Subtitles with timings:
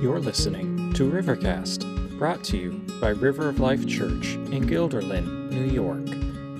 [0.00, 5.64] You're listening to Rivercast, brought to you by River of Life Church in Guilderland, New
[5.64, 6.06] York.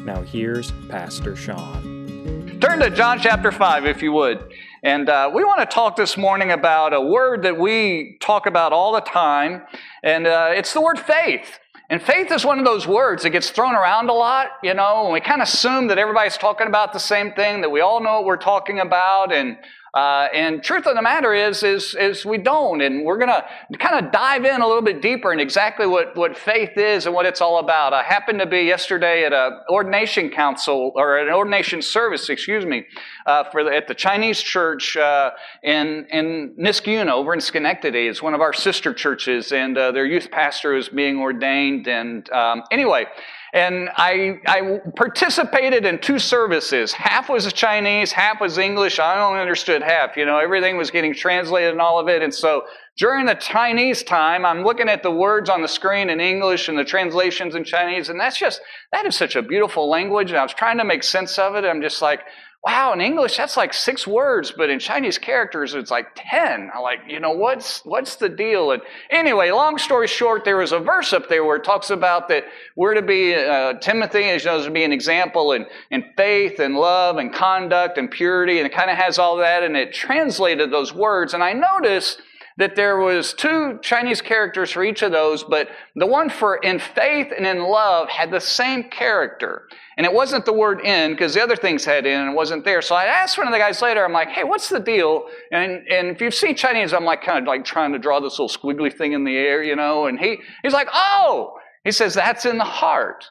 [0.05, 2.59] Now, here's Pastor Sean.
[2.61, 4.53] Turn to John chapter 5, if you would.
[4.83, 8.73] And uh, we want to talk this morning about a word that we talk about
[8.73, 9.63] all the time,
[10.03, 11.61] and uh, it's the word faith.
[11.91, 15.05] And faith is one of those words that gets thrown around a lot, you know,
[15.05, 18.03] and we kind of assume that everybody's talking about the same thing, that we all
[18.03, 19.57] know what we're talking about, and
[19.95, 22.81] uh, and truth of the matter is, is, is we don't.
[22.83, 26.17] And we're going to kind of dive in a little bit deeper in exactly what,
[26.17, 27.95] what faith is and what it's all about.
[27.95, 32.85] I happened to be yesterday at an ordination council, or an ordination service, excuse me,
[33.27, 35.31] uh, for the, at the Chinese church uh,
[35.63, 38.09] in, in Niskayuna over in Schenectady.
[38.09, 41.89] It's one of our sister churches, and uh, their youth pastor is being ordained.
[41.89, 43.07] And um, anyway,
[43.53, 46.93] and I, I participated in two services.
[46.93, 48.99] Half was Chinese, half was English.
[48.99, 50.17] I only understood half.
[50.17, 52.23] You know, everything was getting translated and all of it.
[52.23, 52.65] And so
[52.99, 56.77] during the Chinese time, I'm looking at the words on the screen in English and
[56.77, 58.09] the translations in Chinese.
[58.09, 58.61] And that's just,
[58.93, 60.31] that is such a beautiful language.
[60.31, 61.65] And I was trying to make sense of it.
[61.65, 62.21] I'm just like,
[62.65, 66.71] wow, in English that's like six words, but in Chinese characters it's like 10.
[66.75, 68.73] I'm like, you know, what's what's the deal?
[68.73, 72.29] And anyway, long story short, there was a verse up there where it talks about
[72.29, 72.45] that
[72.77, 76.75] we're to be, uh, Timothy is knows to be an example in, in faith and
[76.75, 80.71] love and conduct and purity, and it kind of has all that, and it translated
[80.71, 81.35] those words.
[81.35, 82.21] And I noticed
[82.59, 86.81] that there was two Chinese characters for each of those, but the one for in
[86.81, 89.69] faith and in love had the same character.
[89.97, 92.65] And it wasn't the word in, because the other things had in and it wasn't
[92.65, 92.83] there.
[92.83, 95.27] So I asked one of the guys later, I'm like, hey, what's the deal?
[95.53, 98.41] And, and if you've seen Chinese, I'm like kind of like trying to draw this
[98.41, 102.15] little squiggly thing in the air, you know, and he, he's like, oh, he says,
[102.15, 103.25] that's in the heart.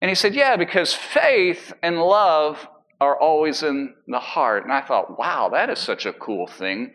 [0.00, 2.66] And he said, yeah, because faith and love
[3.00, 4.64] are always in the heart.
[4.64, 6.92] And I thought, wow, that is such a cool thing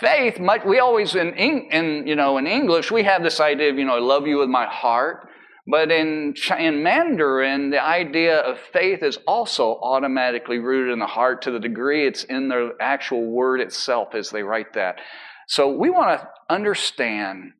[0.00, 3.84] faith, we always, in, in, you know, in English, we have this idea of, you
[3.84, 5.28] know, I love you with my heart.
[5.70, 11.42] But in, in Mandarin, the idea of faith is also automatically rooted in the heart
[11.42, 14.98] to the degree it's in the actual word itself as they write that.
[15.46, 17.52] So we want to understand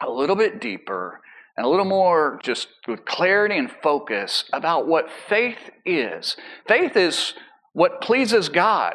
[0.00, 1.20] a little bit deeper
[1.56, 6.36] and a little more just with clarity and focus about what faith is.
[6.66, 7.34] Faith is
[7.74, 8.94] what pleases God.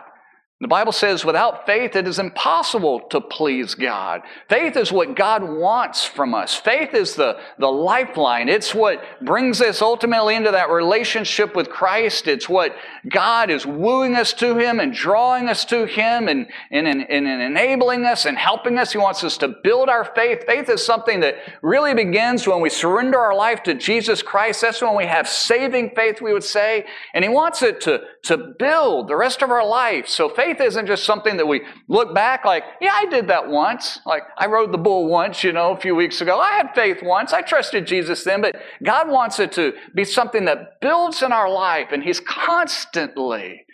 [0.62, 4.24] The Bible says, without faith, it is impossible to please God.
[4.50, 6.54] Faith is what God wants from us.
[6.54, 8.50] Faith is the, the lifeline.
[8.50, 12.28] It's what brings us ultimately into that relationship with Christ.
[12.28, 12.76] It's what
[13.08, 17.42] God is wooing us to Him and drawing us to Him and, and, and, and
[17.42, 18.92] enabling us and helping us.
[18.92, 20.44] He wants us to build our faith.
[20.46, 24.60] Faith is something that really begins when we surrender our life to Jesus Christ.
[24.60, 26.86] That's when we have saving faith, we would say.
[27.14, 30.10] And He wants it to, to build the rest of our life.
[30.10, 33.48] So faith faith isn't just something that we look back like, yeah, I did that
[33.48, 34.00] once.
[34.06, 36.40] Like, I rode the bull once, you know, a few weeks ago.
[36.40, 37.34] I had faith once.
[37.34, 38.42] I trusted Jesus then.
[38.42, 41.90] But God wants it to be something that builds in our life.
[41.92, 43.66] And He's constantly,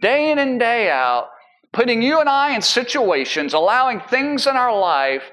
[0.00, 1.28] day in and day out,
[1.72, 5.24] putting you and I in situations, allowing things in our life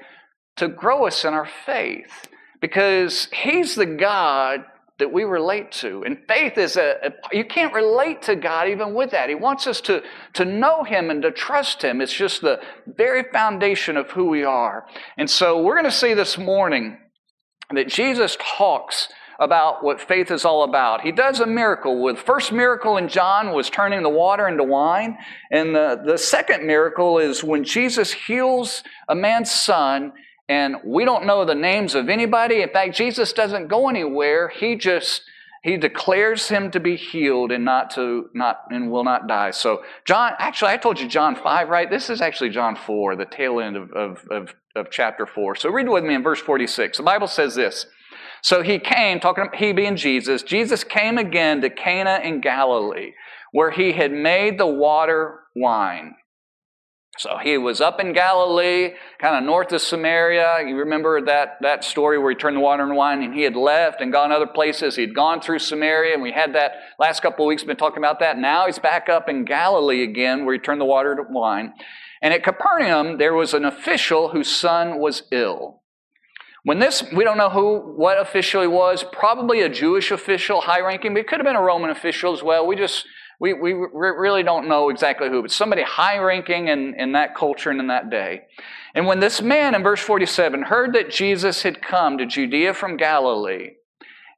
[0.56, 2.28] to grow us in our faith.
[2.60, 4.64] Because He's the God
[5.00, 6.04] that we relate to.
[6.04, 9.28] And faith is a, a, you can't relate to God even with that.
[9.28, 10.02] He wants us to,
[10.34, 12.00] to know Him and to trust Him.
[12.00, 14.86] It's just the very foundation of who we are.
[15.18, 16.98] And so we're going to see this morning
[17.74, 19.08] that Jesus talks
[19.40, 21.00] about what faith is all about.
[21.00, 22.06] He does a miracle.
[22.06, 25.16] The first miracle in John was turning the water into wine.
[25.50, 30.12] And the, the second miracle is when Jesus heals a man's son
[30.50, 32.60] and we don't know the names of anybody.
[32.60, 34.48] In fact, Jesus doesn't go anywhere.
[34.48, 35.22] He just
[35.62, 39.52] he declares him to be healed and not to not and will not die.
[39.52, 41.88] So John, actually, I told you John five, right?
[41.88, 45.54] This is actually John four, the tail end of, of, of, of chapter four.
[45.54, 46.96] So read with me in verse forty six.
[46.96, 47.86] The Bible says this.
[48.42, 50.42] So he came, talking he being Jesus.
[50.42, 53.12] Jesus came again to Cana in Galilee,
[53.52, 56.14] where he had made the water wine.
[57.18, 60.64] So he was up in Galilee, kind of north of Samaria.
[60.66, 63.56] You remember that, that story where he turned the water into wine and he had
[63.56, 64.96] left and gone other places.
[64.96, 68.20] He'd gone through Samaria, and we had that last couple of weeks, been talking about
[68.20, 68.38] that.
[68.38, 71.74] Now he's back up in Galilee again, where he turned the water to wine.
[72.22, 75.82] And at Capernaum, there was an official whose son was ill.
[76.62, 80.80] When this, we don't know who, what official he was, probably a Jewish official, high
[80.80, 82.66] ranking, but it could have been a Roman official as well.
[82.66, 83.06] We just,
[83.40, 87.70] we, we really don't know exactly who, but somebody high ranking in, in that culture
[87.70, 88.42] and in that day.
[88.94, 92.98] And when this man in verse 47 heard that Jesus had come to Judea from
[92.98, 93.70] Galilee,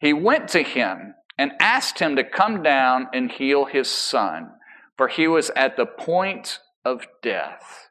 [0.00, 4.52] he went to him and asked him to come down and heal his son,
[4.96, 7.88] for he was at the point of death.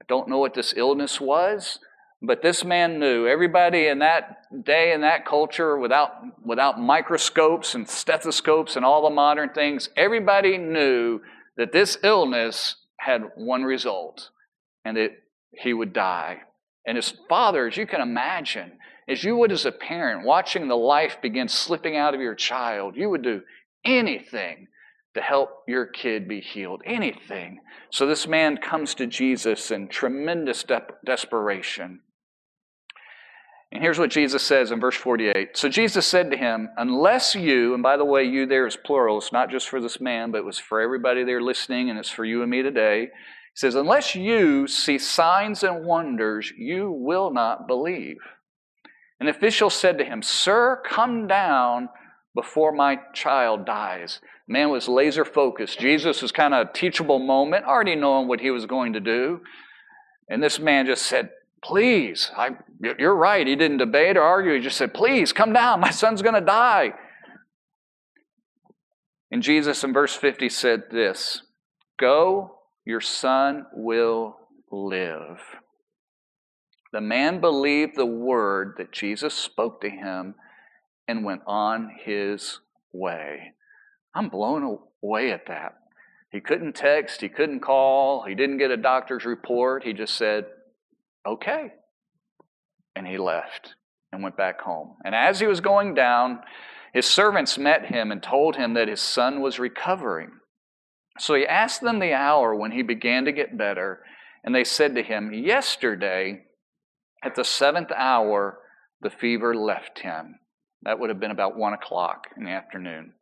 [0.00, 1.80] I don't know what this illness was,
[2.26, 6.10] But this man knew everybody in that day in that culture without
[6.44, 11.20] without microscopes and stethoscopes and all the modern things, everybody knew
[11.56, 14.30] that this illness had one result,
[14.84, 15.12] and that
[15.52, 16.38] he would die.
[16.86, 18.72] And his father, as you can imagine,
[19.08, 22.96] as you would as a parent, watching the life begin slipping out of your child,
[22.96, 23.42] you would do
[23.84, 24.66] anything
[25.14, 26.82] to help your kid be healed.
[26.84, 27.60] Anything.
[27.90, 32.00] So this man comes to Jesus in tremendous de- desperation.
[33.72, 35.56] And here's what Jesus says in verse 48.
[35.56, 39.18] So Jesus said to him, Unless you, and by the way, you there is plural,
[39.18, 42.08] it's not just for this man, but it was for everybody there listening, and it's
[42.08, 43.02] for you and me today.
[43.02, 43.08] He
[43.58, 48.18] says, Unless you see signs and wonders, you will not believe.
[49.18, 51.88] An official said to him, Sir, come down
[52.34, 54.20] before my child dies.
[54.46, 55.80] Man was laser focused.
[55.80, 59.40] Jesus was kind of a teachable moment, already knowing what he was going to do.
[60.28, 61.30] And this man just said,
[61.62, 62.50] Please, I,
[62.98, 63.46] you're right.
[63.46, 64.54] He didn't debate or argue.
[64.54, 65.80] He just said, Please, come down.
[65.80, 66.92] My son's going to die.
[69.30, 71.42] And Jesus in verse 50 said this
[71.98, 72.56] Go,
[72.86, 74.36] your son will
[74.70, 75.40] live.
[76.92, 80.36] The man believed the word that Jesus spoke to him
[81.08, 82.60] and went on his
[82.92, 83.54] way.
[84.14, 85.74] I'm blown away at that.
[86.30, 89.82] He couldn't text, he couldn't call, he didn't get a doctor's report.
[89.82, 90.46] He just said,
[91.26, 91.72] okay.
[92.94, 93.74] And he left
[94.12, 94.96] and went back home.
[95.04, 96.40] And as he was going down,
[96.92, 100.30] his servants met him and told him that his son was recovering.
[101.18, 104.00] So he asked them the hour when he began to get better,
[104.44, 106.44] and they said to him, Yesterday,
[107.22, 108.58] at the seventh hour,
[109.00, 110.36] the fever left him.
[110.82, 113.12] That would have been about one o'clock in the afternoon.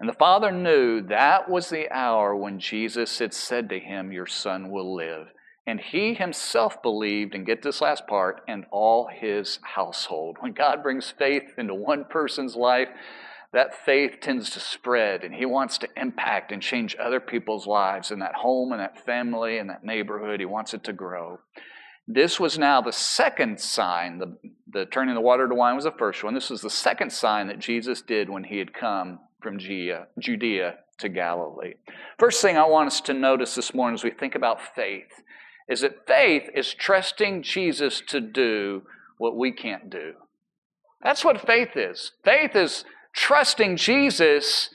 [0.00, 4.26] And the father knew that was the hour when Jesus had said to him, Your
[4.26, 5.28] son will live.
[5.66, 10.38] And he himself believed, and get this last part, and all his household.
[10.40, 12.88] When God brings faith into one person's life,
[13.52, 18.10] that faith tends to spread, and he wants to impact and change other people's lives
[18.10, 20.40] in that home and that family and that neighborhood.
[20.40, 21.38] He wants it to grow.
[22.08, 24.18] This was now the second sign.
[24.18, 24.36] The,
[24.68, 26.34] the turning the water to wine was the first one.
[26.34, 30.78] This was the second sign that Jesus did when he had come from Judea, Judea
[30.98, 31.74] to Galilee.
[32.18, 35.22] First thing I want us to notice this morning as we think about faith
[35.72, 38.82] is that faith is trusting Jesus to do
[39.16, 40.12] what we can't do.
[41.02, 42.12] That's what faith is.
[42.22, 42.84] Faith is
[43.14, 44.68] trusting Jesus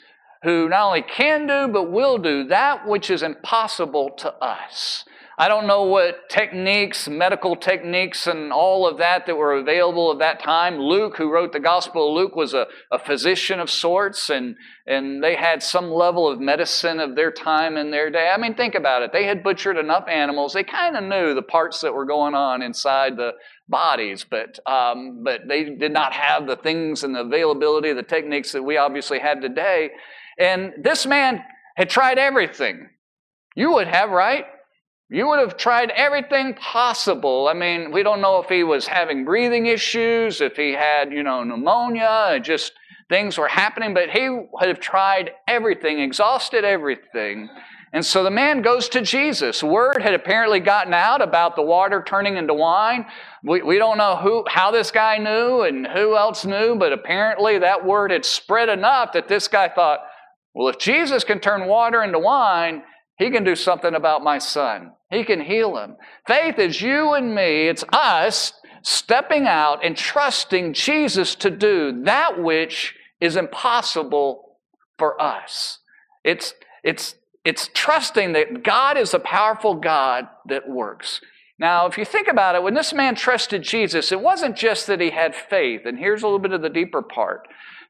[0.44, 5.06] who not only can do, but will do that which is impossible to us.
[5.40, 10.18] I don't know what techniques, medical techniques, and all of that that were available at
[10.18, 10.80] that time.
[10.80, 14.56] Luke, who wrote the Gospel of Luke, was a, a physician of sorts, and,
[14.88, 18.32] and they had some level of medicine of their time and their day.
[18.34, 19.12] I mean, think about it.
[19.14, 20.54] They had butchered enough animals.
[20.54, 23.34] They kind of knew the parts that were going on inside the
[23.70, 28.54] bodies, but, um, but they did not have the things and the availability, the techniques
[28.54, 29.92] that we obviously had today.
[30.40, 31.44] And this man
[31.76, 32.90] had tried everything.
[33.56, 34.46] You would have, right?
[35.10, 37.48] You would have tried everything possible.
[37.48, 41.24] I mean, we don't know if he was having breathing issues, if he had, you
[41.24, 42.74] know, pneumonia, just
[43.10, 47.48] things were happening, but he would have tried everything, exhausted everything.
[47.94, 49.64] And so the man goes to Jesus.
[49.64, 53.06] Word had apparently gotten out about the water turning into wine.
[53.46, 57.60] We, we don't know who, how this guy knew and who else knew, but apparently
[57.60, 60.00] that word had spread enough that this guy thought,
[60.54, 62.84] well, if Jesus can turn water into wine,
[63.18, 64.92] he can do something about my son.
[65.10, 65.96] He can heal him.
[66.28, 72.42] Faith is you and me, it's us stepping out and trusting Jesus to do that
[72.42, 74.58] which is impossible
[74.98, 75.80] for us.
[76.24, 81.22] It's, it's, it's trusting that God is a powerful God that works.
[81.60, 85.02] Now, if you think about it, when this man trusted Jesus, it wasn't just that
[85.02, 87.48] he had faith, and here's a little bit of the deeper part.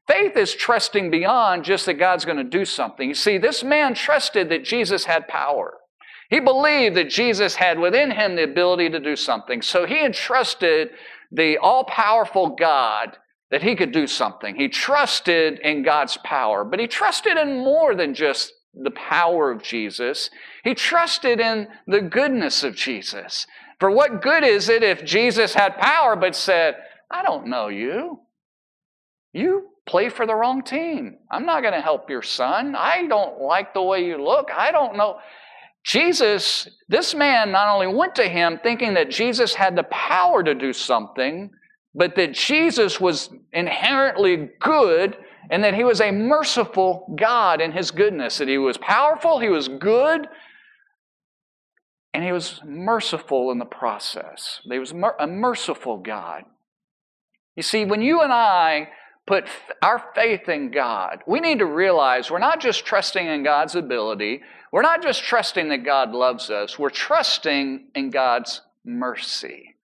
[0.08, 3.08] Faith is trusting beyond just that God's going to do something.
[3.08, 5.74] You see, this man trusted that Jesus had power.
[6.30, 9.60] He believed that Jesus had within him the ability to do something.
[9.62, 10.90] So he entrusted
[11.30, 13.18] the all powerful God
[13.50, 14.56] that he could do something.
[14.56, 19.62] He trusted in God's power, but he trusted in more than just the power of
[19.62, 20.30] Jesus.
[20.64, 23.46] He trusted in the goodness of Jesus.
[23.78, 26.76] For what good is it if Jesus had power but said,
[27.10, 28.20] I don't know you?
[29.32, 31.16] You play for the wrong team.
[31.30, 32.76] I'm not going to help your son.
[32.76, 34.50] I don't like the way you look.
[34.54, 35.18] I don't know.
[35.84, 40.54] Jesus, this man not only went to him thinking that Jesus had the power to
[40.54, 41.50] do something,
[41.94, 45.16] but that Jesus was inherently good
[45.50, 49.48] and that he was a merciful God in his goodness, that he was powerful, he
[49.48, 50.28] was good.
[52.12, 54.60] And he was merciful in the process.
[54.68, 56.44] He was a merciful God.
[57.54, 58.88] You see, when you and I
[59.28, 59.44] put
[59.82, 64.40] our faith in God, we need to realize we're not just trusting in God's ability,
[64.72, 69.76] we're not just trusting that God loves us, we're trusting in God's mercy.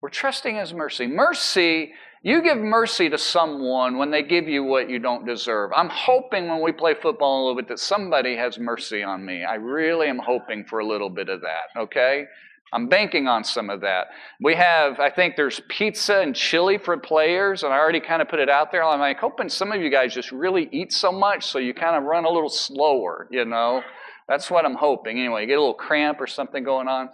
[0.00, 1.08] We're trusting His mercy.
[1.08, 5.70] Mercy, you give mercy to someone when they give you what you don't deserve.
[5.74, 9.44] I'm hoping when we play football a little bit that somebody has mercy on me.
[9.44, 12.26] I really am hoping for a little bit of that, okay?
[12.72, 14.08] I'm banking on some of that.
[14.40, 18.28] We have, I think there's pizza and chili for players, and I already kind of
[18.28, 18.84] put it out there.
[18.84, 21.96] I'm like hoping some of you guys just really eat so much so you kind
[21.96, 23.82] of run a little slower, you know?
[24.28, 25.18] That's what I'm hoping.
[25.18, 27.08] Anyway, you get a little cramp or something going on.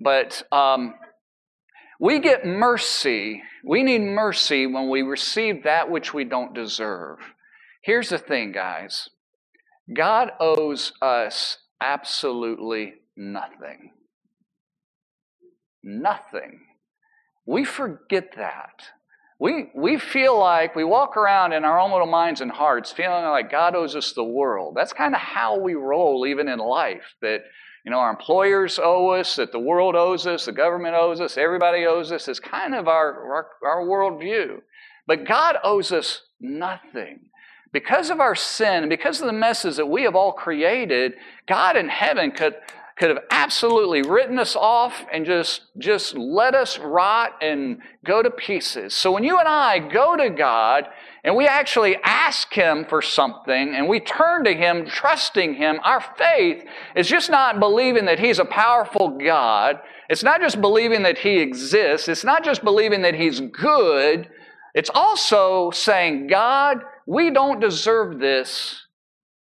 [0.00, 0.94] But um,
[2.00, 3.42] we get mercy.
[3.64, 7.18] We need mercy when we receive that which we don't deserve.
[7.82, 9.08] Here's the thing, guys
[9.94, 13.92] God owes us absolutely nothing
[15.86, 16.60] nothing.
[17.46, 18.82] We forget that.
[19.38, 23.24] We, we feel like we walk around in our own little minds and hearts feeling
[23.24, 24.74] like God owes us the world.
[24.74, 27.14] That's kind of how we roll even in life.
[27.20, 27.42] That,
[27.84, 31.36] you know, our employers owe us, that the world owes us, the government owes us,
[31.36, 32.28] everybody owes us.
[32.28, 34.60] It's kind of our, our, our worldview.
[35.06, 37.20] But God owes us nothing.
[37.72, 41.12] Because of our sin because of the messes that we have all created,
[41.46, 42.54] God in heaven could
[42.96, 48.30] could have absolutely written us off and just, just let us rot and go to
[48.30, 48.94] pieces.
[48.94, 50.86] So when you and I go to God
[51.22, 56.02] and we actually ask Him for something and we turn to Him, trusting Him, our
[56.16, 59.76] faith is just not believing that He's a powerful God.
[60.08, 62.08] It's not just believing that He exists.
[62.08, 64.30] It's not just believing that He's good.
[64.74, 68.86] It's also saying, God, we don't deserve this,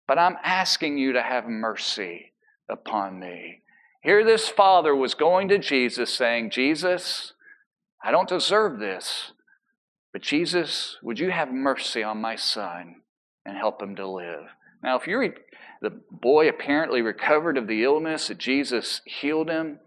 [0.06, 2.29] but I'm asking you to have mercy
[2.70, 3.60] upon me.
[4.02, 7.34] Here, this father was going to Jesus saying, Jesus,
[8.02, 9.32] I don't deserve this,
[10.12, 13.02] but Jesus, would you have mercy on my son
[13.44, 14.46] and help him to live?
[14.82, 15.34] Now, if you read
[15.82, 19.78] the boy apparently recovered of the illness that Jesus healed him,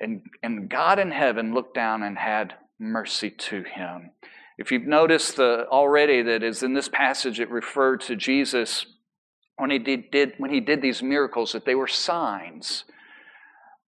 [0.00, 4.12] and, and God in heaven looked down and had mercy to him.
[4.56, 8.86] If you've noticed the, already that is in this passage, it referred to Jesus
[9.60, 12.84] when he did, did, when he did these miracles that they were signs.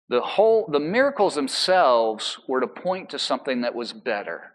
[0.09, 4.51] The whole the miracles themselves were to point to something that was better.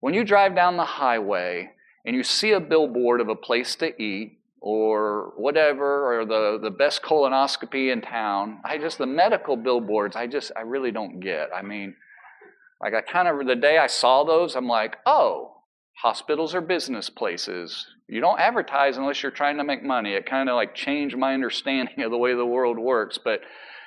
[0.00, 1.70] When you drive down the highway
[2.04, 6.70] and you see a billboard of a place to eat or whatever or the, the
[6.70, 11.50] best colonoscopy in town, I just the medical billboards, I just I really don't get.
[11.54, 11.94] I mean,
[12.82, 15.57] like I kind of the day I saw those, I'm like, oh,
[16.02, 17.86] hospitals are business places.
[18.06, 20.14] You don't advertise unless you're trying to make money.
[20.14, 23.18] It kind of like changed my understanding of the way the world works.
[23.22, 23.40] But,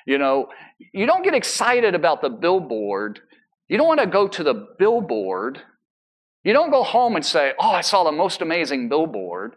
[0.06, 0.50] you know,
[0.94, 3.20] you don't get excited about the billboard.
[3.70, 5.62] You don't want to go to the billboard.
[6.44, 9.56] You don't go home and say, Oh, I saw the most amazing billboard.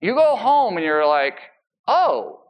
[0.00, 1.38] You go home and you're like,
[1.86, 2.40] Oh,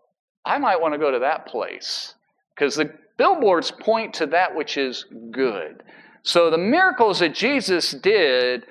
[0.45, 2.15] I might want to go to that place.
[2.55, 5.83] Because the billboards point to that which is good.
[6.25, 8.65] So the miracles that Jesus did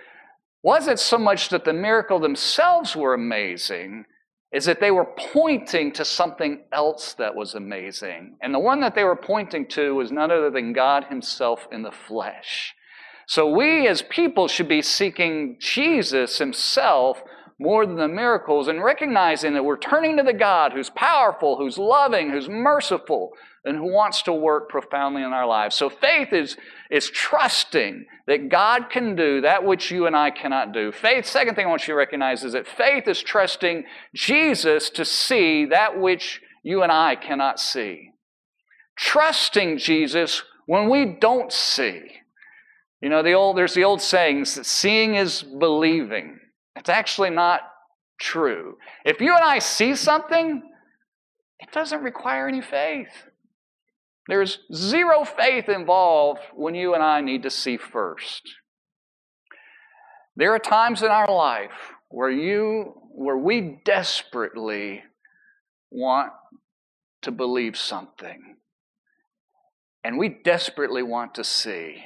[0.63, 4.05] wasn't so much that the miracle themselves were amazing,
[4.51, 8.37] is that they were pointing to something else that was amazing.
[8.41, 11.83] And the one that they were pointing to was none other than God Himself in
[11.83, 12.73] the flesh.
[13.27, 17.21] So we as people should be seeking Jesus Himself
[17.59, 21.77] more than the miracles and recognizing that we're turning to the God who's powerful, who's
[21.77, 23.31] loving, who's merciful,
[23.63, 25.75] and who wants to work profoundly in our lives.
[25.75, 26.57] So faith is,
[26.93, 30.91] is trusting that God can do that which you and I cannot do.
[30.91, 35.03] Faith, second thing I want you to recognize is that faith is trusting Jesus to
[35.03, 38.11] see that which you and I cannot see.
[38.95, 42.03] Trusting Jesus when we don't see.
[43.01, 46.39] You know, the old, there's the old sayings that seeing is believing.
[46.75, 47.61] It's actually not
[48.19, 48.77] true.
[49.03, 50.61] If you and I see something,
[51.59, 53.29] it doesn't require any faith.
[54.27, 58.55] There's zero faith involved when you and I need to see first.
[60.35, 65.03] There are times in our life where you where we desperately
[65.91, 66.31] want
[67.21, 68.57] to believe something.
[70.03, 72.03] And we desperately want to see.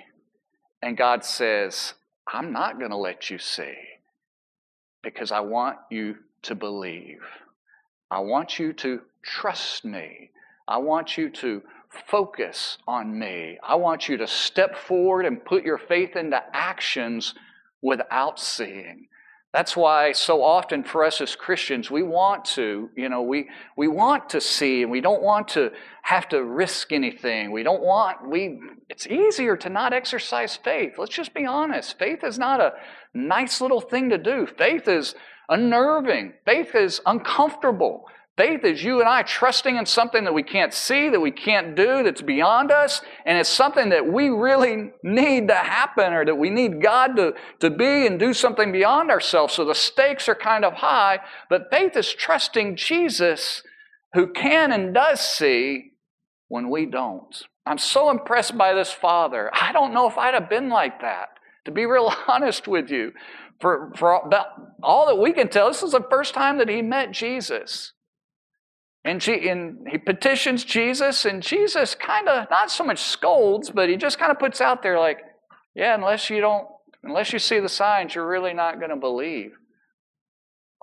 [0.82, 1.94] And God says,
[2.32, 3.76] I'm not going to let you see
[5.02, 7.22] because I want you to believe.
[8.12, 10.32] I want you to trust me.
[10.68, 11.62] I want you to
[12.08, 13.58] focus on me.
[13.64, 17.34] I want you to step forward and put your faith into actions
[17.82, 19.08] without seeing.
[19.54, 23.88] That's why so often for us as Christians, we want to, you know, we, we
[23.88, 25.72] want to see and we don't want to
[26.04, 27.52] have to risk anything.
[27.52, 30.94] We don't want, we, it's easier to not exercise faith.
[30.98, 31.98] Let's just be honest.
[31.98, 32.74] Faith is not a
[33.14, 34.46] nice little thing to do.
[34.46, 35.16] Faith is
[35.50, 36.34] unnerving.
[36.46, 38.06] Faith is uncomfortable.
[38.38, 41.76] Faith is you and I trusting in something that we can't see, that we can't
[41.76, 46.36] do, that's beyond us, and it's something that we really need to happen or that
[46.36, 49.56] we need God to, to be and do something beyond ourselves.
[49.56, 53.64] So the stakes are kind of high, but faith is trusting Jesus
[54.14, 55.94] who can and does see
[56.48, 57.44] when we don't.
[57.66, 59.50] I'm so impressed by this father.
[59.52, 61.30] I don't know if I'd have been like that,
[61.66, 63.14] to be real honest with you.
[63.60, 64.14] For, for
[64.84, 67.94] all that we can tell, this is the first time that he met Jesus.
[69.08, 73.88] And, she, and he petitions Jesus, and Jesus kind of not so much scolds, but
[73.88, 75.20] he just kind of puts out there like,
[75.76, 76.68] yeah, unless you don't,
[77.04, 79.52] unless you see the signs, you're really not going to believe.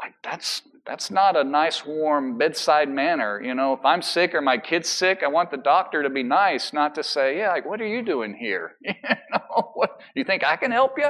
[0.01, 3.43] Like that's that's not a nice, warm bedside manner.
[3.43, 6.23] You know, if I'm sick or my kid's sick, I want the doctor to be
[6.23, 8.77] nice, not to say, yeah, like, what are you doing here?
[8.83, 8.95] you
[9.33, 11.09] know, what, you think I can help you?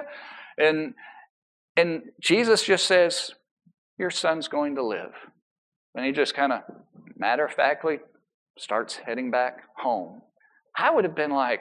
[0.58, 0.94] And
[1.76, 3.32] and Jesus just says,
[3.98, 5.12] your son's going to live.
[5.94, 6.62] And he just kind of
[7.16, 7.98] matter of factly
[8.58, 10.22] starts heading back home.
[10.76, 11.60] I would have been like,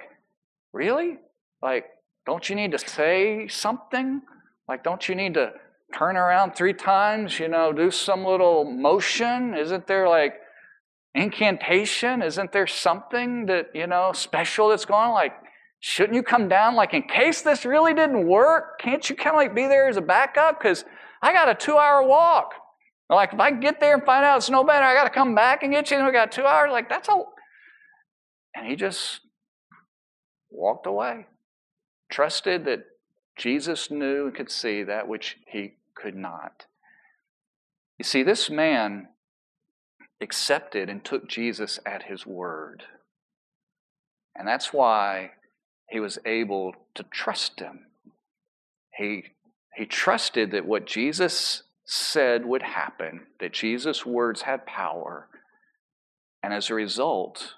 [0.74, 1.18] really?
[1.62, 1.86] Like,
[2.26, 4.22] don't you need to say something?
[4.68, 5.54] Like, don't you need to
[5.94, 9.56] turn around three times, you know, do some little motion?
[9.56, 10.36] Isn't there like
[11.14, 12.22] incantation?
[12.22, 15.14] Isn't there something that, you know, special that's going on?
[15.14, 15.34] Like,
[15.80, 18.80] shouldn't you come down, like, in case this really didn't work?
[18.80, 20.60] Can't you kind of like be there as a backup?
[20.60, 20.86] Because
[21.22, 22.54] I got a two hour walk.
[23.10, 25.36] Like, if I get there and find out it's no better, I got to come
[25.36, 26.72] back and get you, and we got two hours.
[26.72, 27.34] Like, that's all.
[28.56, 29.20] And he just
[30.50, 31.28] walked away,
[32.10, 32.86] trusted that
[33.38, 36.66] Jesus knew and could see that which he could not.
[37.98, 39.10] You see, this man
[40.22, 42.84] accepted and took Jesus at his word.
[44.36, 45.32] And that's why
[45.90, 47.86] he was able to trust him.
[48.96, 49.26] He,
[49.76, 55.28] he trusted that what Jesus said would happen, that Jesus' words had power.
[56.42, 57.56] And as a result,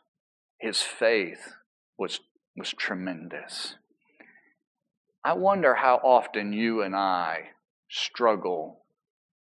[0.60, 1.54] his faith
[1.98, 2.20] was,
[2.56, 3.76] was tremendous.
[5.24, 7.50] I wonder how often you and I
[7.90, 8.86] struggle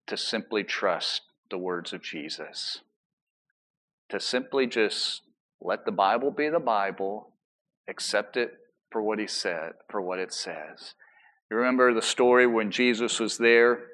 [0.08, 2.80] to simply trust the words of Jesus,
[4.10, 5.22] to simply just
[5.62, 7.30] let the Bible be the Bible,
[7.88, 8.54] accept it
[8.92, 10.94] for what he said, for what it says.
[11.50, 13.86] You remember the story when Jesus was there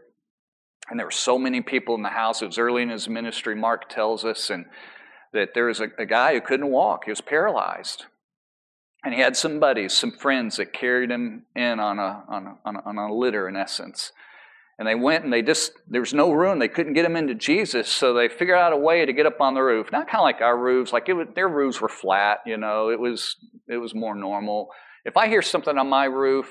[0.89, 2.41] and there were so many people in the house.
[2.41, 4.65] It was early in his ministry, Mark tells us, and
[5.33, 7.05] that there was a, a guy who couldn't walk.
[7.05, 8.05] He was paralyzed.
[9.03, 12.57] And he had some buddies, some friends that carried him in on a, on a,
[12.65, 14.11] on a, on a litter, in essence.
[14.77, 16.59] And they went and they just, there was no room.
[16.59, 17.87] They couldn't get him into Jesus.
[17.87, 19.91] So they figured out a way to get up on the roof.
[19.91, 22.99] Not kind of like our roofs, like it their roofs were flat, you know, it
[22.99, 23.35] was,
[23.67, 24.69] it was more normal.
[25.05, 26.47] If I hear something on my roof,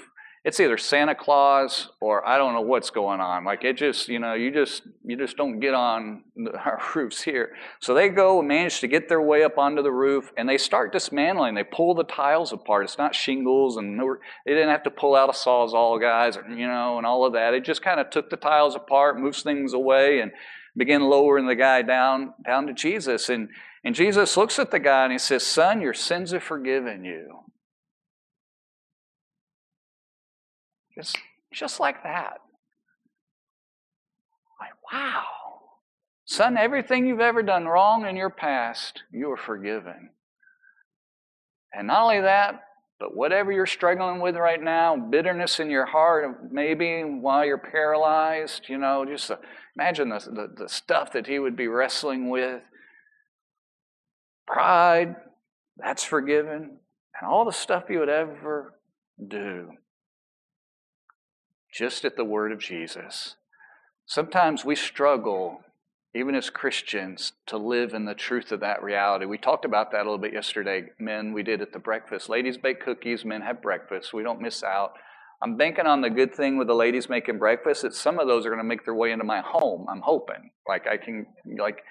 [0.48, 3.44] it's either Santa Claus or I don't know what's going on.
[3.44, 6.22] Like it just, you know, you just you just don't get on
[6.64, 7.54] our roofs here.
[7.80, 10.56] So they go and manage to get their way up onto the roof, and they
[10.56, 11.54] start dismantling.
[11.54, 12.84] They pull the tiles apart.
[12.84, 16.66] It's not shingles, and they didn't have to pull out a sawzall, guys, or, you
[16.66, 17.52] know, and all of that.
[17.52, 20.32] It just kind of took the tiles apart, moves things away, and
[20.78, 23.28] began lowering the guy down down to Jesus.
[23.28, 23.50] And
[23.84, 27.47] and Jesus looks at the guy and he says, "Son, your sins are forgiven you."
[30.98, 31.16] Just,
[31.52, 32.38] just like that.
[34.60, 35.22] Like, wow.
[36.24, 40.10] Son, everything you've ever done wrong in your past, you are forgiven.
[41.72, 42.62] And not only that,
[42.98, 48.62] but whatever you're struggling with right now, bitterness in your heart, maybe while you're paralyzed,
[48.68, 49.30] you know, just
[49.76, 52.60] imagine the, the, the stuff that he would be wrestling with.
[54.48, 55.14] Pride,
[55.76, 56.78] that's forgiven.
[57.20, 58.74] And all the stuff you would ever
[59.24, 59.70] do
[61.72, 63.36] just at the word of Jesus.
[64.06, 65.60] Sometimes we struggle,
[66.14, 69.26] even as Christians, to live in the truth of that reality.
[69.26, 70.84] We talked about that a little bit yesterday.
[70.98, 72.28] Men, we did at the breakfast.
[72.28, 74.14] Ladies bake cookies, men have breakfast.
[74.14, 74.94] We don't miss out.
[75.40, 78.44] I'm banking on the good thing with the ladies making breakfast that some of those
[78.44, 79.86] are going to make their way into my home.
[79.88, 80.50] I'm hoping.
[80.66, 81.26] Like I can,
[81.58, 81.84] like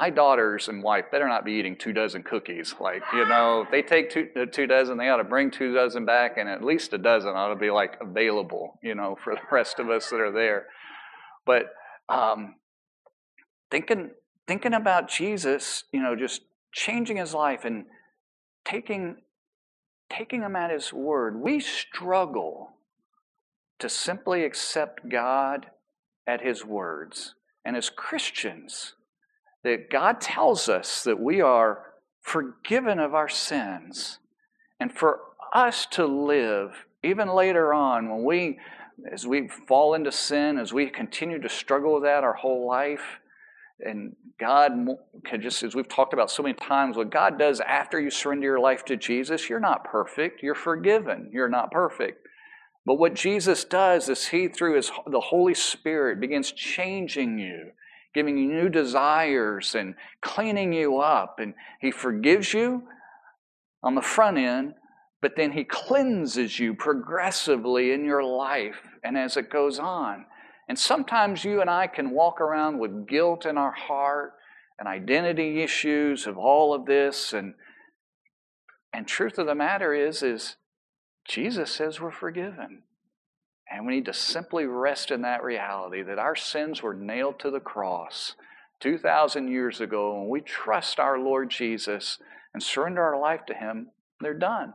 [0.00, 2.74] my daughters and wife better not be eating two dozen cookies.
[2.80, 6.06] Like, you know, if they take two, two dozen, they ought to bring two dozen
[6.06, 9.42] back, and at least a dozen ought to be like available, you know, for the
[9.52, 10.68] rest of us that are there.
[11.44, 11.66] But
[12.08, 12.54] um,
[13.70, 14.12] thinking
[14.48, 16.40] thinking about Jesus, you know, just
[16.72, 17.84] changing his life and
[18.64, 19.16] taking
[20.10, 22.70] taking him at his word, we struggle
[23.80, 25.66] to simply accept God
[26.26, 27.34] at His words.
[27.64, 28.94] And as Christians,
[29.64, 31.86] that God tells us that we are
[32.22, 34.18] forgiven of our sins.
[34.78, 35.20] And for
[35.54, 38.58] us to live, even later on, when we,
[39.12, 43.20] as we fall into sin, as we continue to struggle with that our whole life,
[43.80, 44.72] and God
[45.24, 48.46] can just, as we've talked about so many times, what God does after you surrender
[48.46, 50.42] your life to Jesus, you're not perfect.
[50.42, 51.30] You're forgiven.
[51.32, 52.26] You're not perfect.
[52.86, 57.70] But what Jesus does is He, through His, the Holy Spirit, begins changing you,
[58.14, 61.38] giving you new desires and cleaning you up.
[61.38, 62.84] And He forgives you
[63.82, 64.74] on the front end,
[65.22, 70.26] but then He cleanses you progressively in your life and as it goes on.
[70.68, 74.34] And sometimes you and I can walk around with guilt in our heart
[74.78, 77.32] and identity issues of all of this.
[77.32, 77.54] And,
[78.92, 80.56] and truth of the matter is, is
[81.28, 82.82] Jesus says we're forgiven.
[83.70, 87.50] And we need to simply rest in that reality that our sins were nailed to
[87.50, 88.34] the cross
[88.80, 90.18] 2,000 years ago.
[90.18, 92.18] When we trust our Lord Jesus
[92.52, 94.74] and surrender our life to Him, they're done.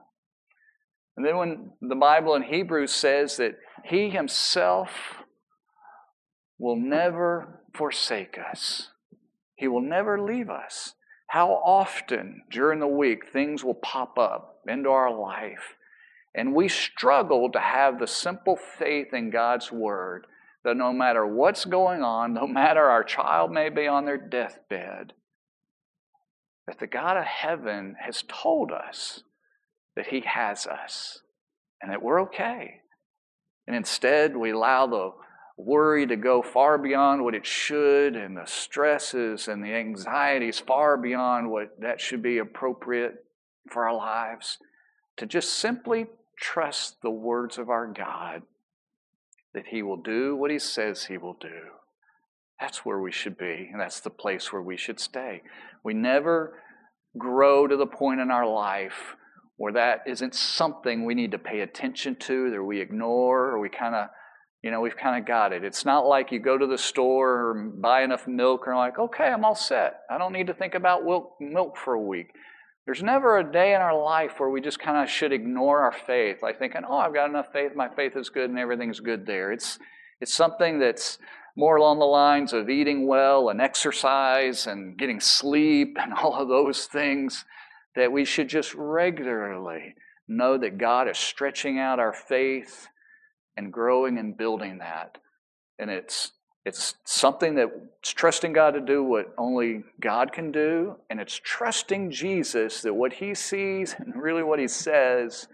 [1.18, 4.90] And then when the Bible in Hebrews says that He Himself
[6.58, 8.90] will never forsake us.
[9.56, 10.94] He will never leave us.
[11.28, 15.75] How often during the week things will pop up into our life,
[16.36, 20.28] and we struggle to have the simple faith in God's Word
[20.64, 25.14] that no matter what's going on, no matter our child may be on their deathbed,
[26.68, 29.24] that the God of heaven has told us
[29.96, 31.20] that He has us
[31.82, 32.82] and that we're okay.
[33.68, 35.12] And instead, we allow the
[35.58, 40.98] worry to go far beyond what it should, and the stresses and the anxieties far
[40.98, 43.14] beyond what that should be appropriate
[43.72, 44.58] for our lives,
[45.18, 46.08] to just simply
[46.40, 48.44] trust the words of our God
[49.54, 51.72] that He will do what He says He will do.
[52.60, 55.42] That's where we should be, and that's the place where we should stay.
[55.84, 56.62] We never
[57.18, 59.16] grow to the point in our life
[59.58, 63.70] where that isn't something we need to pay attention to, that we ignore, or we
[63.70, 64.10] kind of
[64.66, 65.64] you know, we've kind of got it.
[65.64, 69.26] It's not like you go to the store or buy enough milk and like, okay,
[69.26, 70.00] I'm all set.
[70.10, 71.04] I don't need to think about
[71.40, 72.32] milk for a week.
[72.86, 75.92] There's never a day in our life where we just kind of should ignore our
[75.92, 79.26] faith, like thinking, oh, I've got enough faith, my faith is good, and everything's good
[79.26, 79.52] there.
[79.52, 79.80] It's,
[80.22, 81.18] it's something that's
[81.56, 86.48] more along the lines of eating well and exercise and getting sleep and all of
[86.48, 87.44] those things
[87.96, 89.96] that we should just regularly
[90.28, 92.88] know that God is stretching out our faith
[93.58, 95.18] and growing and building that.
[95.80, 96.34] And it's
[96.66, 102.10] it's something that's trusting God to do what only God can do, and it's trusting
[102.10, 105.48] Jesus that what he sees and really what he says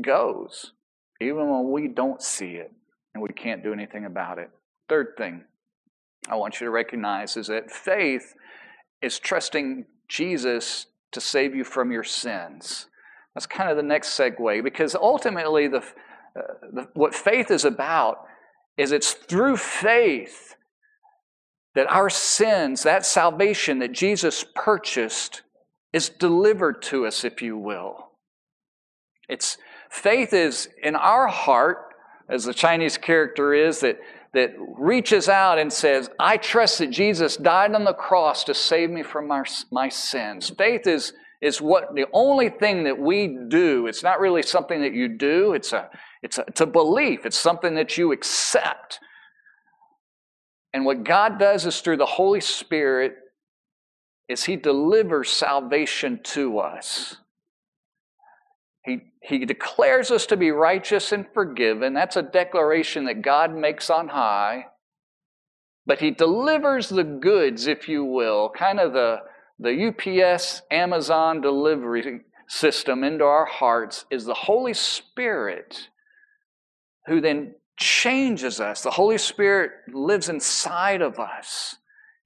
[0.00, 0.72] goes,
[1.20, 2.72] even when we don't see it
[3.12, 4.50] and we can't do anything about it.
[4.88, 5.42] Third thing
[6.28, 8.34] I want you to recognize is that faith
[9.02, 12.86] is trusting Jesus to save you from your sins.
[13.34, 15.84] That's kind of the next segue because ultimately the
[16.36, 18.26] uh, what faith is about
[18.80, 20.54] is it's through faith
[21.74, 25.42] that our sins, that salvation that Jesus purchased,
[25.92, 28.12] is delivered to us, if you will.
[29.28, 29.58] It's
[29.90, 31.78] faith is in our heart,
[32.30, 33.98] as the Chinese character is, that,
[34.32, 38.88] that reaches out and says, I trust that Jesus died on the cross to save
[38.88, 40.50] me from my, my sins.
[40.56, 41.12] Faith is,
[41.42, 43.86] is what the only thing that we do.
[43.88, 45.90] It's not really something that you do, it's a
[46.22, 49.00] it's a, it's a belief, it's something that you accept.
[50.72, 53.16] And what God does is through the Holy Spirit
[54.28, 57.16] is he delivers salvation to us.
[58.84, 61.92] He, he declares us to be righteous and forgiven.
[61.94, 64.66] That's a declaration that God makes on high.
[65.84, 69.18] But he delivers the goods, if you will, kind of the,
[69.58, 75.88] the UPS Amazon delivery system into our hearts is the Holy Spirit
[77.06, 78.82] who then changes us.
[78.82, 81.76] The Holy Spirit lives inside of us.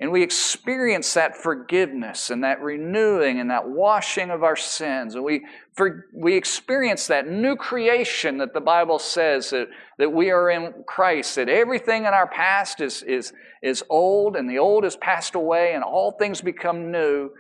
[0.01, 5.15] And we experience that forgiveness and that renewing and that washing of our sins.
[5.15, 10.31] And we, for, we experience that new creation that the Bible says that, that we
[10.31, 13.33] are in Christ, that everything in our past is, is,
[13.63, 17.31] is old and the old has passed away and all things become new.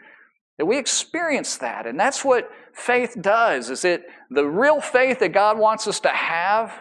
[0.56, 1.86] That we experience that.
[1.86, 6.08] And that's what faith does, is it the real faith that God wants us to
[6.08, 6.72] have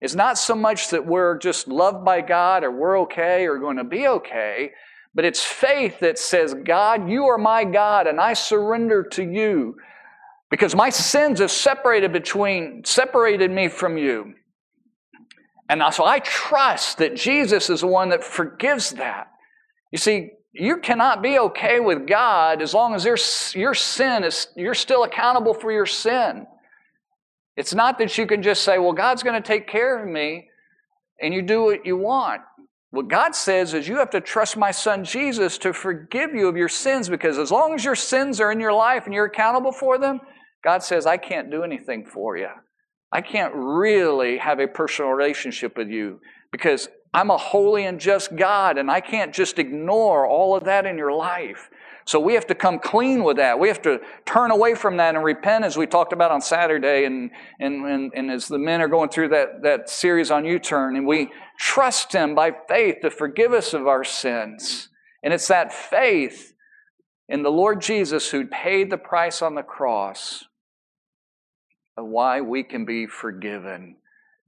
[0.00, 3.78] it's not so much that we're just loved by God or we're okay or going
[3.78, 4.72] to be okay,
[5.14, 9.76] but it's faith that says, God, you are my God and I surrender to you
[10.50, 14.34] because my sins have separated between separated me from you.
[15.68, 19.28] And so I trust that Jesus is the one that forgives that.
[19.90, 24.74] You see, you cannot be okay with God as long as your sin is, you're
[24.74, 26.46] still accountable for your sin.
[27.56, 30.48] It's not that you can just say, well, God's going to take care of me,
[31.20, 32.42] and you do what you want.
[32.90, 36.56] What God says is you have to trust my son Jesus to forgive you of
[36.56, 39.72] your sins because as long as your sins are in your life and you're accountable
[39.72, 40.20] for them,
[40.62, 42.48] God says, I can't do anything for you.
[43.12, 46.20] I can't really have a personal relationship with you
[46.52, 50.86] because I'm a holy and just God and I can't just ignore all of that
[50.86, 51.68] in your life.
[52.06, 53.58] So we have to come clean with that.
[53.58, 57.04] We have to turn away from that and repent, as we talked about on Saturday,
[57.04, 60.60] and, and, and, and as the men are going through that, that series on U
[60.60, 60.96] Turn.
[60.96, 64.88] And we trust Him by faith to forgive us of our sins.
[65.24, 66.54] And it's that faith
[67.28, 70.44] in the Lord Jesus who paid the price on the cross
[71.96, 73.96] of why we can be forgiven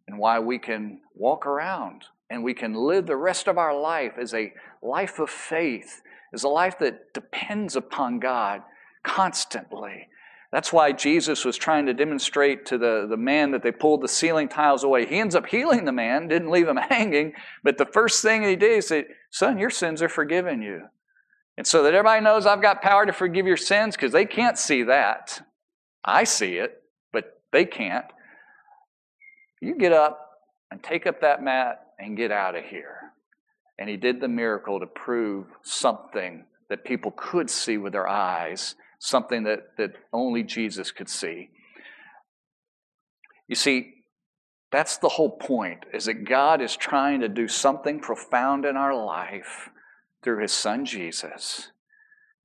[0.07, 4.13] and why we can walk around and we can live the rest of our life
[4.17, 8.63] as a life of faith is a life that depends upon God
[9.03, 10.09] constantly.
[10.51, 14.09] That's why Jesus was trying to demonstrate to the, the man that they pulled the
[14.09, 15.05] ceiling tiles away.
[15.05, 18.57] He ends up healing the man, didn't leave him hanging, but the first thing he
[18.57, 18.93] did, is,
[19.31, 20.83] Son, your sins are forgiven you.
[21.59, 24.57] And so that everybody knows I've got power to forgive your sins, because they can't
[24.57, 25.43] see that.
[26.05, 28.07] I see it, but they can't.
[29.61, 30.31] You get up
[30.71, 33.08] and take up that mat and get out of here.
[33.79, 38.75] And he did the miracle to prove something that people could see with their eyes,
[38.99, 41.51] something that, that only Jesus could see.
[43.47, 43.95] You see,
[44.71, 48.95] that's the whole point, is that God is trying to do something profound in our
[48.95, 49.71] life
[50.23, 51.71] through his son Jesus.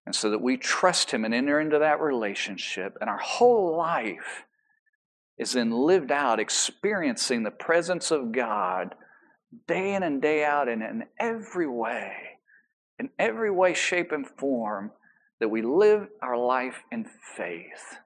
[0.05, 4.45] And so that we trust him and enter into that relationship, and our whole life
[5.37, 8.95] is then lived out experiencing the presence of God
[9.67, 12.13] day in and day out and in every way,
[12.99, 14.91] in every way, shape, and form,
[15.39, 17.97] that we live our life in faith.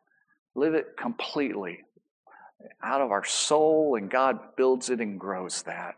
[0.56, 1.84] Live it completely
[2.84, 5.96] out of our soul, and God builds it and grows that.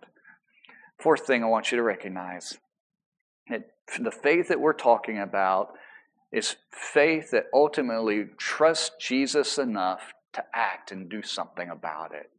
[0.99, 2.57] Fourth thing I want you to recognize
[3.49, 5.73] that the faith that we're talking about
[6.31, 12.29] is faith that ultimately trusts Jesus enough to act and do something about it.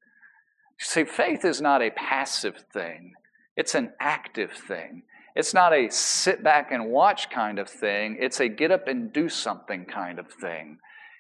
[0.82, 3.12] See, faith is not a passive thing,
[3.56, 5.02] it's an active thing.
[5.36, 9.12] It's not a sit back and watch kind of thing, it's a get up and
[9.12, 10.78] do something kind of thing.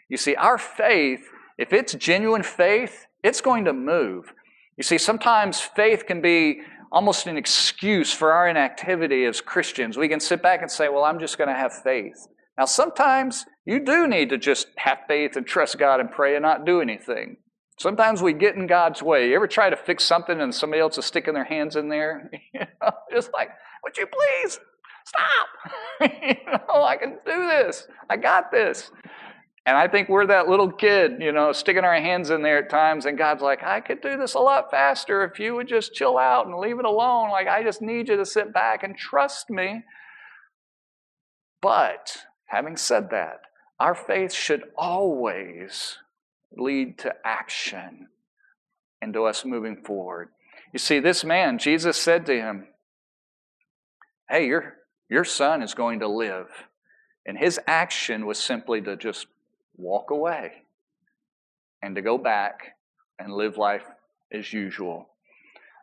[0.08, 4.32] You see, our faith, if it's genuine faith, it's going to move.
[4.76, 9.96] You see, sometimes faith can be almost an excuse for our inactivity as Christians.
[9.96, 12.26] We can sit back and say, Well, I'm just going to have faith.
[12.58, 16.42] Now, sometimes you do need to just have faith and trust God and pray and
[16.42, 17.36] not do anything.
[17.80, 19.30] Sometimes we get in God's way.
[19.30, 22.30] You ever try to fix something and somebody else is sticking their hands in there?
[23.10, 23.48] Just like,
[23.82, 24.60] would you please
[25.06, 26.12] stop?
[26.22, 27.88] you know, I can do this.
[28.10, 28.90] I got this.
[29.64, 32.68] And I think we're that little kid, you know, sticking our hands in there at
[32.68, 35.94] times, and God's like, I could do this a lot faster if you would just
[35.94, 37.30] chill out and leave it alone.
[37.30, 39.84] Like, I just need you to sit back and trust me.
[41.62, 43.40] But having said that,
[43.78, 45.96] our faith should always
[46.56, 48.08] lead to action
[49.02, 50.28] and to us moving forward.
[50.72, 52.66] You see, this man, Jesus said to him,
[54.28, 54.76] Hey, your,
[55.08, 56.48] your son is going to live.
[57.26, 59.26] And his action was simply to just
[59.76, 60.62] walk away
[61.82, 62.76] and to go back
[63.18, 63.84] and live life
[64.32, 65.09] as usual.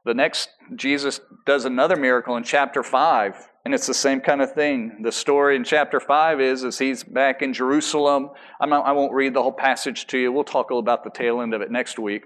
[0.07, 4.53] The next, Jesus does another miracle in chapter 5, and it's the same kind of
[4.53, 5.01] thing.
[5.03, 8.29] The story in chapter 5 is as he's back in Jerusalem.
[8.61, 10.31] Not, i won't read the whole passage to you.
[10.31, 12.23] We'll talk a about the tail end of it next week.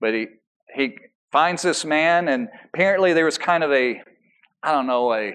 [0.00, 0.26] But he,
[0.74, 0.98] he
[1.30, 4.02] finds this man, and apparently there was kind of a,
[4.64, 5.32] I don't know, a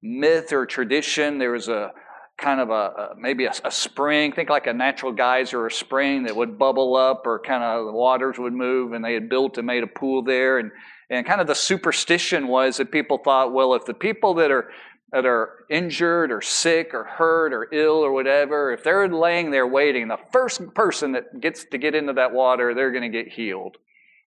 [0.00, 1.38] myth or tradition.
[1.38, 1.90] There was a
[2.38, 6.22] kind of a, a maybe a, a, spring, think like a natural geyser or spring
[6.22, 9.58] that would bubble up, or kind of the waters would move, and they had built
[9.58, 10.58] and made a pool there.
[10.58, 10.70] And
[11.10, 14.70] and kind of the superstition was that people thought, well, if the people that are
[15.12, 19.66] that are injured or sick or hurt or ill or whatever, if they're laying there
[19.66, 23.32] waiting, the first person that gets to get into that water, they're going to get
[23.32, 23.76] healed.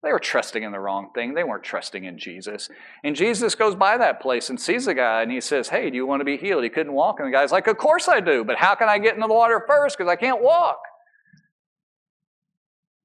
[0.04, 1.36] They were trusting in the wrong thing.
[1.36, 2.68] They weren't trusting in Jesus.
[3.04, 5.96] And Jesus goes by that place and sees the guy and he says, Hey, do
[5.96, 6.64] you want to be healed?
[6.64, 7.20] He couldn't walk.
[7.20, 9.34] And the guy's like, Of course I do, but how can I get into the
[9.34, 9.98] water first?
[9.98, 10.82] Because I can't walk.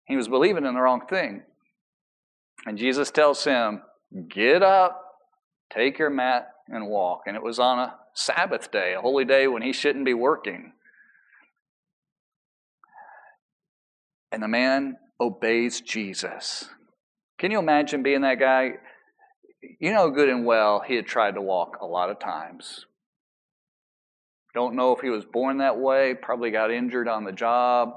[0.07, 1.43] He was believing in the wrong thing.
[2.67, 3.83] And Jesus tells him,
[4.29, 5.21] Get up,
[5.73, 7.23] take your mat, and walk.
[7.27, 10.73] And it was on a Sabbath day, a holy day when he shouldn't be working.
[14.33, 16.69] And the man obeys Jesus.
[17.39, 18.73] Can you imagine being that guy?
[19.79, 22.87] You know good and well he had tried to walk a lot of times.
[24.55, 27.93] Don't know if he was born that way, probably got injured on the job.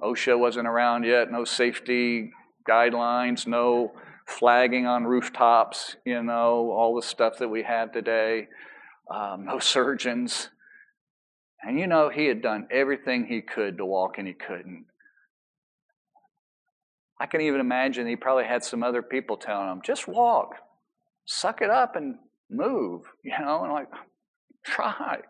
[0.00, 2.32] OSHA wasn't around yet, no safety
[2.68, 3.92] guidelines, no
[4.26, 8.48] flagging on rooftops, you know, all the stuff that we have today,
[9.10, 10.48] um, no surgeons.
[11.62, 14.86] And you know, he had done everything he could to walk and he couldn't.
[17.20, 20.56] I can even imagine he probably had some other people telling him, just walk,
[21.24, 22.16] suck it up and
[22.50, 23.88] move, you know, and like,
[24.64, 25.20] try.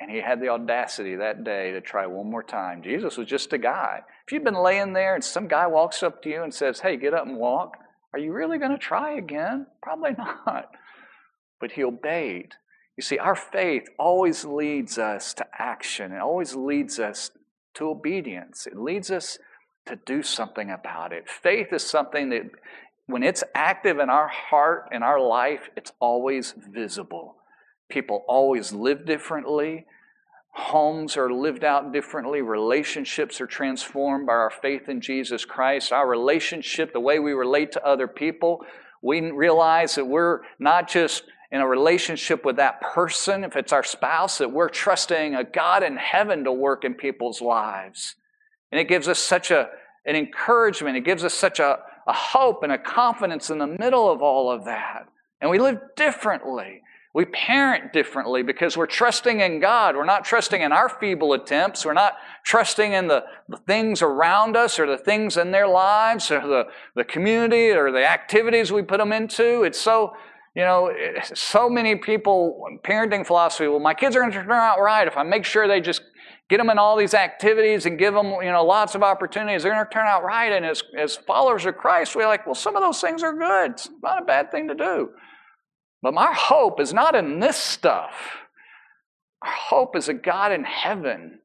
[0.00, 2.82] And he had the audacity that day to try one more time.
[2.82, 4.00] Jesus was just a guy.
[4.26, 6.96] If you've been laying there and some guy walks up to you and says, Hey,
[6.96, 7.78] get up and walk,
[8.12, 9.66] are you really going to try again?
[9.82, 10.70] Probably not.
[11.60, 12.54] But he obeyed.
[12.96, 17.30] You see, our faith always leads us to action, it always leads us
[17.74, 18.66] to obedience.
[18.66, 19.38] It leads us
[19.86, 21.28] to do something about it.
[21.28, 22.42] Faith is something that,
[23.06, 27.36] when it's active in our heart and our life, it's always visible.
[27.88, 29.86] People always live differently.
[30.50, 32.40] Homes are lived out differently.
[32.40, 35.92] Relationships are transformed by our faith in Jesus Christ.
[35.92, 38.64] Our relationship, the way we relate to other people,
[39.02, 43.84] we realize that we're not just in a relationship with that person, if it's our
[43.84, 48.16] spouse, that we're trusting a God in heaven to work in people's lives.
[48.72, 49.68] And it gives us such a,
[50.04, 54.10] an encouragement, it gives us such a, a hope and a confidence in the middle
[54.10, 55.06] of all of that.
[55.40, 56.82] And we live differently.
[57.16, 59.96] We parent differently because we're trusting in God.
[59.96, 61.86] We're not trusting in our feeble attempts.
[61.86, 66.30] We're not trusting in the, the things around us or the things in their lives
[66.30, 69.62] or the, the community or the activities we put them into.
[69.62, 70.14] It's so,
[70.54, 70.92] you know,
[71.32, 75.16] so many people, parenting philosophy, well, my kids are going to turn out right if
[75.16, 76.02] I make sure they just
[76.50, 79.62] get them in all these activities and give them, you know, lots of opportunities.
[79.62, 80.52] They're going to turn out right.
[80.52, 83.70] And as, as followers of Christ, we're like, well, some of those things are good.
[83.70, 85.12] It's not a bad thing to do.
[86.06, 88.12] But my hope is not in this stuff.
[89.42, 91.40] Our hope is a God in heaven,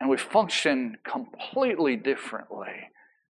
[0.00, 2.88] and we function completely differently.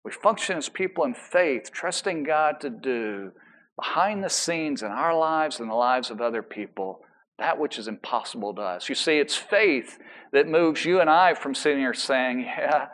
[0.03, 3.33] We function as people in faith, trusting God to do
[3.77, 7.01] behind the scenes in our lives and the lives of other people
[7.38, 8.88] that which is impossible to us.
[8.88, 9.99] You see, it's faith
[10.33, 12.87] that moves you and I from sitting here saying, Yeah,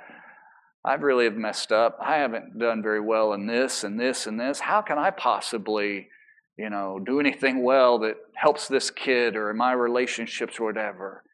[0.84, 1.96] I really have messed up.
[2.04, 4.58] I haven't done very well in this and this and this.
[4.58, 6.08] How can I possibly
[6.56, 11.24] you know, do anything well that helps this kid or in my relationships or whatever?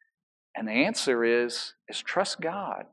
[0.56, 2.86] And the answer is is trust God.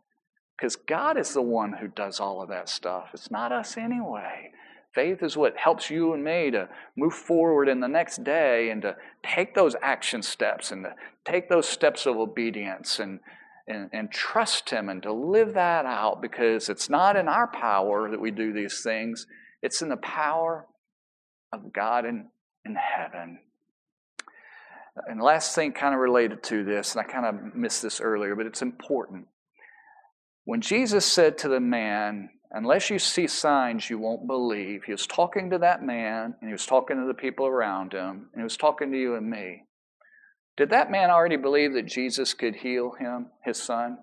[0.58, 3.10] Because God is the one who does all of that stuff.
[3.14, 4.52] It's not us anyway.
[4.94, 8.82] Faith is what helps you and me to move forward in the next day and
[8.82, 10.96] to take those action steps and to
[11.30, 13.20] take those steps of obedience and,
[13.68, 18.10] and, and trust Him and to live that out because it's not in our power
[18.10, 19.28] that we do these things,
[19.62, 20.66] it's in the power
[21.52, 22.28] of God in,
[22.66, 23.40] in heaven.
[25.08, 28.36] And last thing, kind of related to this, and I kind of missed this earlier,
[28.36, 29.28] but it's important.
[30.46, 35.06] When Jesus said to the man, Unless you see signs, you won't believe, he was
[35.06, 38.44] talking to that man, and he was talking to the people around him, and he
[38.44, 39.64] was talking to you and me.
[40.56, 43.98] Did that man already believe that Jesus could heal him, his son?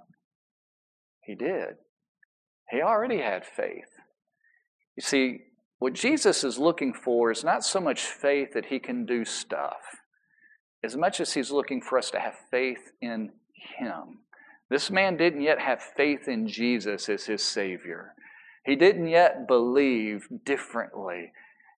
[1.22, 1.76] He did.
[2.70, 3.88] He already had faith.
[4.96, 5.40] You see,
[5.83, 9.81] what Jesus is looking for is not so much faith that he can do stuff,
[10.85, 13.33] as much as he's looking for us to have faith in
[13.79, 14.21] him.
[14.71, 18.14] This man didn't yet have faith in Jesus as his Savior.
[18.64, 21.33] He didn't yet believe differently.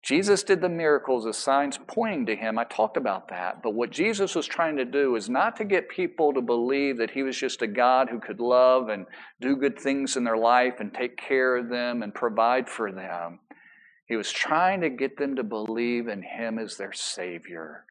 [0.03, 2.59] Jesus did the miracles as signs pointing to him.
[2.59, 3.63] I talked about that.
[3.63, 7.11] But what Jesus was trying to do is not to get people to believe that
[7.11, 9.05] he was just a God who could love and
[9.39, 13.39] do good things in their life and take care of them and provide for them.
[14.05, 17.85] He was trying to get them to believe in Him as their Savior,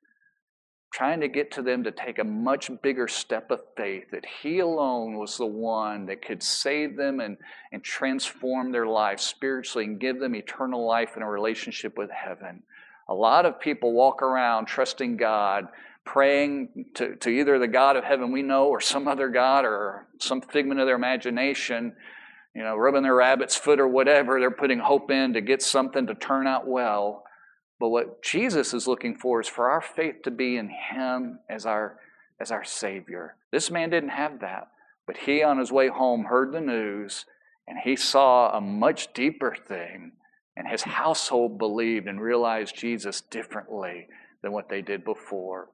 [0.93, 4.59] trying to get to them to take a much bigger step of faith that He
[4.59, 7.39] alone was the one that could save them and,
[7.73, 12.63] and transform their life spiritually and give them eternal life in a relationship with heaven.
[13.09, 15.69] A lot of people walk around trusting God,
[16.05, 20.07] praying to, to either the God of heaven we know or some other God or
[20.19, 21.95] some figment of their imagination
[22.55, 26.07] you know, rubbing their rabbit's foot or whatever they're putting hope in to get something
[26.07, 27.25] to turn out well.
[27.81, 31.67] But what Jesus is looking for is for our faith to be in Him as
[31.67, 31.99] our,
[32.41, 33.37] as our Savior.
[33.51, 34.69] This man didn't have that,
[35.07, 37.25] but he, on his way home, heard the news
[37.67, 40.13] and he saw a much deeper thing.
[40.57, 44.09] And his household believed and realized Jesus differently
[44.43, 45.71] than what they did before.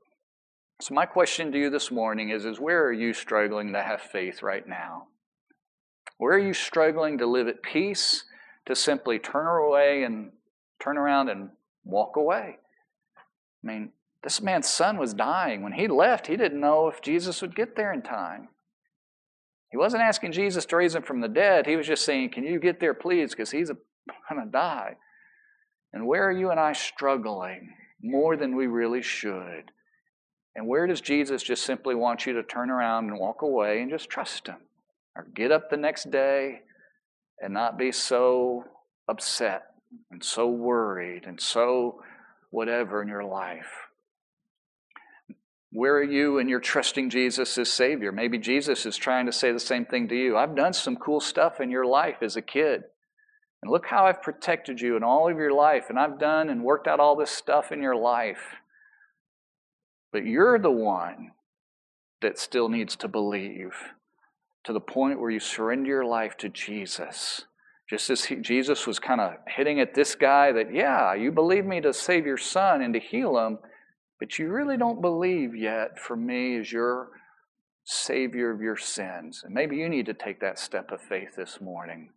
[0.81, 4.01] So, my question to you this morning is, is where are you struggling to have
[4.01, 5.09] faith right now?
[6.19, 8.25] Where are you struggling to live at peace,
[8.67, 10.31] to simply turn away and
[10.79, 11.51] turn around and
[11.85, 12.59] walk away.
[13.17, 13.91] I mean,
[14.23, 15.63] this man's son was dying.
[15.63, 18.49] When he left, he didn't know if Jesus would get there in time.
[19.71, 21.67] He wasn't asking Jesus to raise him from the dead.
[21.67, 23.31] He was just saying, Can you get there, please?
[23.31, 23.71] Because he's
[24.31, 24.97] going to die.
[25.93, 29.73] And where are you and I struggling more than we really should?
[30.55, 33.91] And where does Jesus just simply want you to turn around and walk away and
[33.91, 34.57] just trust him?
[35.19, 36.61] Or get up the next day
[37.41, 38.65] and not be so
[39.09, 39.65] upset
[40.13, 42.01] and so worried and so
[42.51, 43.67] whatever in your life.
[45.73, 48.13] Where are you and you're trusting Jesus as Savior?
[48.13, 50.37] Maybe Jesus is trying to say the same thing to you.
[50.37, 52.85] I've done some cool stuff in your life as a kid.
[53.61, 55.87] And look how I've protected you in all of your life.
[55.89, 58.55] And I've done and worked out all this stuff in your life.
[60.13, 61.33] But you're the one
[62.23, 63.75] that still needs to believe
[64.69, 67.47] to the point where you surrender your life to Jesus.
[67.89, 71.65] Just as he, Jesus was kind of hitting at this guy that, yeah, you believe
[71.65, 73.61] me to save your son and to heal him,
[74.21, 77.09] but you really don't believe yet for me as your
[77.85, 79.41] Savior of your sins.
[79.43, 82.11] And maybe you need to take that step of faith this morning.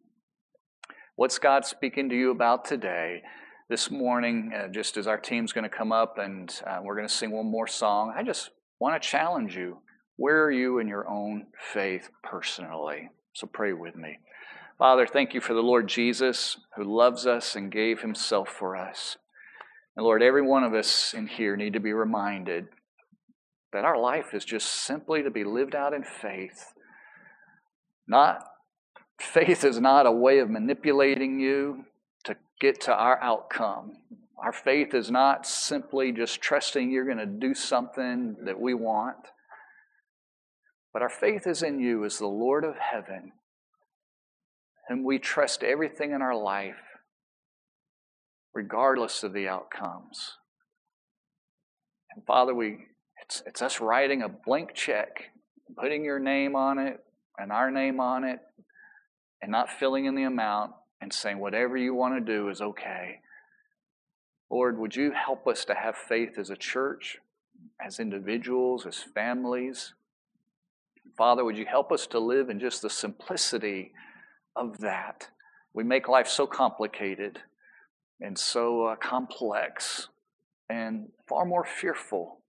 [1.16, 3.22] What's God speaking to you about today?
[3.70, 7.08] This morning, uh, just as our team's going to come up and uh, we're going
[7.08, 9.78] to sing one more song, I just want to challenge you.
[10.22, 13.10] Where are you in your own faith personally?
[13.34, 14.20] So pray with me.
[14.78, 19.18] Father, thank you for the Lord Jesus who loves us and gave himself for us.
[19.98, 22.68] And Lord, every one of us in here need to be reminded
[23.74, 26.72] that our life is just simply to be lived out in faith.
[28.08, 28.46] Not
[29.20, 31.86] faith is not a way of manipulating you
[32.26, 33.94] to get to our outcome.
[34.38, 39.18] Our faith is not simply just trusting you're going to do something that we want.
[40.94, 43.34] But our faith is in you as the Lord of heaven
[44.92, 46.76] and we trust everything in our life,
[48.54, 50.38] regardless of the outcomes.
[52.14, 52.88] And Father, we
[53.22, 55.32] it's, it's us writing a blank check,
[55.80, 57.00] putting your name on it
[57.38, 58.40] and our name on it,
[59.42, 63.20] and not filling in the amount and saying whatever you want to do is okay.
[64.50, 67.20] Lord, would you help us to have faith as a church,
[67.80, 69.94] as individuals, as families?
[71.22, 73.92] Father, would you help us to live in just the simplicity
[74.56, 75.28] of that.
[75.72, 77.38] We make life so complicated
[78.20, 80.08] and so uh, complex
[80.68, 82.40] and far more fearful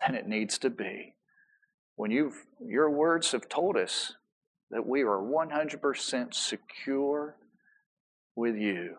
[0.00, 1.16] than it needs to be.
[1.96, 4.12] When you've, your words have told us
[4.70, 7.34] that we are 100% secure
[8.36, 8.94] with you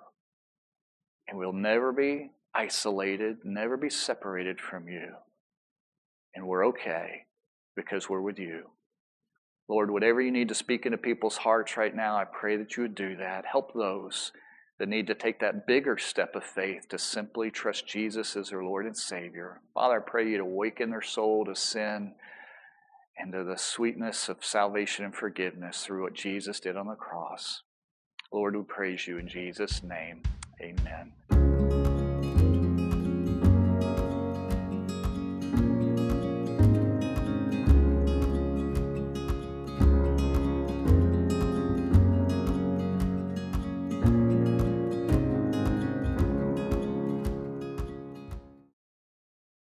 [1.29, 5.13] and we'll never be isolated, never be separated from you.
[6.35, 7.27] And we're okay
[7.77, 8.71] because we're with you.
[9.67, 12.83] Lord, whatever you need to speak into people's hearts right now, I pray that you
[12.83, 13.45] would do that.
[13.45, 14.31] Help those
[14.77, 18.63] that need to take that bigger step of faith to simply trust Jesus as their
[18.63, 19.61] Lord and Savior.
[19.73, 22.13] Father, I pray you to awaken their soul to sin
[23.17, 27.61] and to the sweetness of salvation and forgiveness through what Jesus did on the cross.
[28.31, 30.23] Lord, we praise you in Jesus' name.
[30.61, 32.04] Amen.